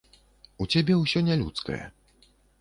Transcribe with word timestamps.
У 0.63 0.65
цябе 0.75 0.97
ўсё 1.01 1.23
нялюдскае. 1.27 1.79